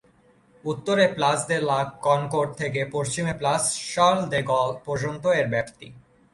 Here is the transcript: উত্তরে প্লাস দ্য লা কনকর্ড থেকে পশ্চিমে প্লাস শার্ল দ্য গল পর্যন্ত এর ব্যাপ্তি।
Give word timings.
উত্তরে 0.63 1.05
প্লাস 1.15 1.39
দ্য 1.49 1.57
লা 1.69 1.79
কনকর্ড 2.05 2.49
থেকে 2.61 2.81
পশ্চিমে 2.95 3.33
প্লাস 3.41 3.61
শার্ল 3.91 4.19
দ্য 4.31 4.41
গল 4.51 4.69
পর্যন্ত 4.85 5.23
এর 5.39 5.47
ব্যাপ্তি। 5.53 5.87